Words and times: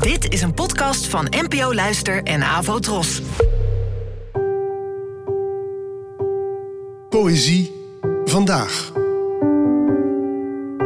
Dit 0.00 0.32
is 0.32 0.42
een 0.42 0.54
podcast 0.54 1.06
van 1.06 1.26
NPO 1.30 1.74
Luister 1.74 2.22
en 2.22 2.42
Avo 2.42 2.78
Tros. 2.78 3.22
Poëzie 7.08 7.72
vandaag. 8.24 8.92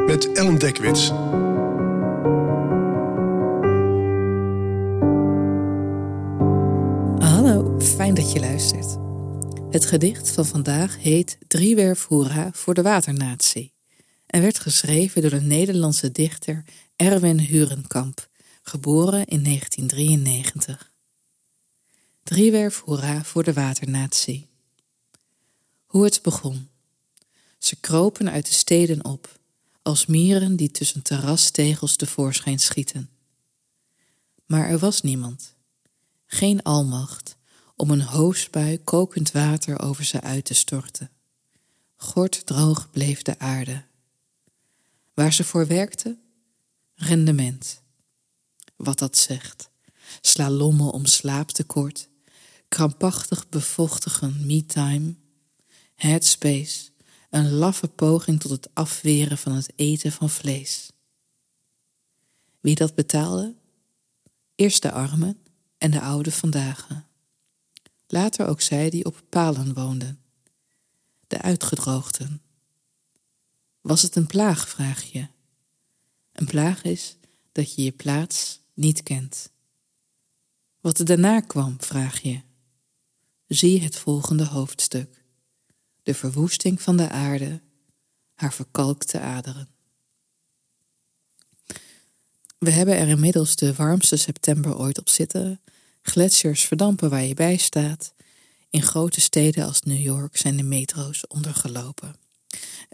Met 0.06 0.32
Ellen 0.32 0.58
Dekwits. 0.58 1.08
Hallo, 7.18 7.80
fijn 7.80 8.14
dat 8.14 8.32
je 8.32 8.40
luistert. 8.40 8.96
Het 9.70 9.86
gedicht 9.86 10.30
van 10.30 10.46
vandaag 10.46 10.96
heet 10.98 11.38
Driewerf 11.48 12.06
Hoera 12.06 12.50
voor 12.52 12.74
de 12.74 12.82
Waternatie 12.82 13.72
en 14.26 14.42
werd 14.42 14.58
geschreven 14.58 15.22
door 15.22 15.30
de 15.30 15.40
Nederlandse 15.40 16.12
dichter 16.12 16.64
Erwin 16.96 17.38
Hurenkamp, 17.38 18.28
geboren 18.68 19.26
in 19.26 19.42
1993. 19.42 20.92
Driewerf 22.22 22.80
Hoera 22.80 23.24
voor 23.24 23.44
de 23.44 23.52
Waternatie. 23.52 24.48
Hoe 25.84 26.04
het 26.04 26.22
begon. 26.22 26.68
Ze 27.58 27.76
kropen 27.76 28.30
uit 28.30 28.46
de 28.46 28.52
steden 28.52 29.04
op, 29.04 29.40
als 29.82 30.06
mieren 30.06 30.56
die 30.56 30.70
tussen 30.70 31.02
terrastegels 31.02 31.96
tevoorschijn 31.96 32.58
schieten. 32.58 33.10
Maar 34.46 34.68
er 34.68 34.78
was 34.78 35.02
niemand, 35.02 35.54
geen 36.26 36.62
almacht, 36.62 37.36
om 37.76 37.90
een 37.90 38.02
hoosbui 38.02 38.78
kokend 38.84 39.30
water 39.30 39.80
over 39.80 40.04
ze 40.04 40.20
uit 40.20 40.44
te 40.44 40.54
storten. 40.54 41.10
droog 42.44 42.90
bleef 42.90 43.22
de 43.22 43.38
aarde. 43.38 43.84
Waar 45.14 45.32
ze 45.32 45.44
voor 45.44 45.66
werkte? 45.66 46.18
Rendement. 46.94 47.84
Wat 48.76 48.98
dat 48.98 49.16
zegt. 49.16 49.70
Slalommen 50.20 50.92
om 50.92 51.04
slaaptekort. 51.04 52.08
Krampachtig 52.68 53.48
bevochtigen 53.48 54.46
me-time. 54.46 55.14
Headspace. 55.94 56.90
Een 57.30 57.50
laffe 57.50 57.88
poging 57.88 58.40
tot 58.40 58.50
het 58.50 58.68
afweren 58.74 59.38
van 59.38 59.52
het 59.52 59.72
eten 59.76 60.12
van 60.12 60.30
vlees. 60.30 60.90
Wie 62.60 62.74
dat 62.74 62.94
betaalde? 62.94 63.54
Eerst 64.54 64.82
de 64.82 64.92
armen 64.92 65.38
en 65.78 65.90
de 65.90 66.00
oude 66.00 66.32
vandaag. 66.32 66.88
Later 68.06 68.46
ook 68.46 68.60
zij 68.60 68.90
die 68.90 69.04
op 69.04 69.22
palen 69.28 69.74
woonden. 69.74 70.20
De 71.26 71.42
uitgedroogden. 71.42 72.42
Was 73.80 74.02
het 74.02 74.16
een 74.16 74.26
plaag, 74.26 74.68
vraag 74.68 75.02
je? 75.02 75.26
Een 76.32 76.46
plaag 76.46 76.82
is 76.82 77.16
dat 77.52 77.74
je 77.74 77.82
je 77.82 77.92
plaats 77.92 78.60
niet 78.76 79.02
kent. 79.02 79.50
Wat 80.80 80.98
er 80.98 81.04
daarna 81.04 81.40
kwam, 81.40 81.76
vraag 81.78 82.20
je. 82.20 82.40
Zie 83.46 83.82
het 83.82 83.96
volgende 83.96 84.44
hoofdstuk. 84.44 85.24
De 86.02 86.14
verwoesting 86.14 86.82
van 86.82 86.96
de 86.96 87.08
aarde, 87.08 87.60
haar 88.34 88.52
verkalkte 88.52 89.20
aderen. 89.20 89.68
We 92.58 92.70
hebben 92.70 92.96
er 92.96 93.08
inmiddels 93.08 93.56
de 93.56 93.74
warmste 93.74 94.16
september 94.16 94.78
ooit 94.78 94.98
op 94.98 95.08
zitten. 95.08 95.60
Gletsjers 96.02 96.64
verdampen 96.64 97.10
waar 97.10 97.24
je 97.24 97.34
bij 97.34 97.56
staat. 97.56 98.14
In 98.70 98.82
grote 98.82 99.20
steden 99.20 99.64
als 99.64 99.82
New 99.82 100.00
York 100.00 100.36
zijn 100.36 100.56
de 100.56 100.62
metro's 100.62 101.26
ondergelopen. 101.26 102.25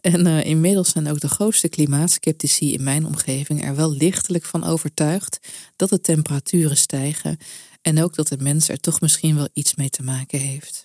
En 0.03 0.27
uh, 0.27 0.45
inmiddels 0.45 0.91
zijn 0.91 1.11
ook 1.11 1.20
de 1.20 1.28
grootste 1.28 1.69
klimaatskeptici 1.69 2.72
in 2.72 2.83
mijn 2.83 3.06
omgeving 3.06 3.64
er 3.64 3.77
wel 3.77 3.92
lichtelijk 3.92 4.44
van 4.44 4.64
overtuigd 4.64 5.39
dat 5.77 5.89
de 5.89 6.00
temperaturen 6.00 6.77
stijgen 6.77 7.39
en 7.83 8.03
ook 8.03 8.14
dat 8.14 8.28
de 8.28 8.39
mens 8.39 8.69
er 8.69 8.81
toch 8.81 9.00
misschien 9.00 9.36
wel 9.36 9.48
iets 9.53 9.75
mee 9.75 9.91
te 9.91 10.03
maken 10.03 10.39
heeft. 10.39 10.83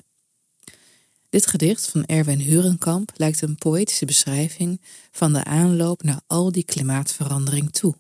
Dit 1.30 1.48
gedicht 1.48 1.90
van 1.90 2.06
Erwin 2.06 2.40
Hurenkamp 2.40 3.12
lijkt 3.16 3.42
een 3.42 3.56
poëtische 3.56 4.06
beschrijving 4.06 4.82
van 5.12 5.34
de 5.34 5.44
aanloop 5.44 6.04
naar 6.04 6.22
al 6.28 6.52
die 6.52 6.64
klimaatverandering 6.64 7.72
toe. 7.72 7.96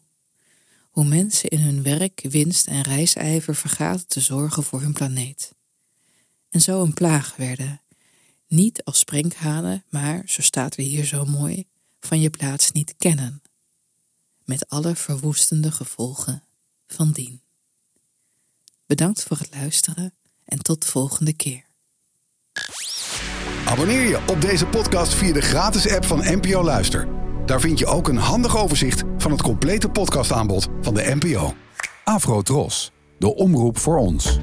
Hoe 0.89 1.05
mensen 1.05 1.49
in 1.49 1.59
hun 1.59 1.83
werk, 1.83 2.25
winst 2.29 2.67
en 2.67 2.81
reisijver 2.81 3.55
vergaten 3.55 4.07
te 4.07 4.19
zorgen 4.19 4.63
voor 4.63 4.81
hun 4.81 4.93
planeet. 4.93 5.55
En 6.49 6.61
zo 6.61 6.81
een 6.81 6.93
plaag 6.93 7.35
werden, 7.35 7.81
niet 8.47 8.83
als 8.83 8.99
sprinkhanen, 8.99 9.83
maar, 9.89 10.21
zo 10.25 10.41
staat 10.41 10.77
er 10.77 10.83
hier 10.83 11.05
zo 11.05 11.25
mooi, 11.25 11.65
van 11.99 12.19
je 12.19 12.29
plaats 12.29 12.71
niet 12.71 12.95
kennen. 12.97 13.41
Met 14.43 14.69
alle 14.69 14.95
verwoestende 14.95 15.71
gevolgen 15.71 16.43
van 16.87 17.11
dien. 17.11 17.41
Bedankt 18.85 19.23
voor 19.23 19.37
het 19.37 19.55
luisteren 19.55 20.13
en 20.45 20.59
tot 20.59 20.81
de 20.81 20.87
volgende 20.87 21.33
keer. 21.33 21.65
Abonneer 23.65 24.07
je 24.07 24.19
op 24.27 24.41
deze 24.41 24.65
podcast 24.65 25.13
via 25.13 25.33
de 25.33 25.41
gratis 25.41 25.89
app 25.89 26.05
van 26.05 26.19
NPO 26.19 26.63
Luister. 26.63 27.07
Daar 27.45 27.59
vind 27.59 27.79
je 27.79 27.85
ook 27.85 28.07
een 28.07 28.17
handig 28.17 28.57
overzicht 28.57 29.03
van 29.17 29.31
het 29.31 29.41
complete 29.41 29.89
podcastaanbod 29.89 30.67
van 30.81 30.93
de 30.93 31.17
NPO. 31.19 31.53
Afro 32.03 32.41
Tros, 32.41 32.91
de 33.19 33.35
omroep 33.35 33.77
voor 33.77 33.97
ons. 33.97 34.39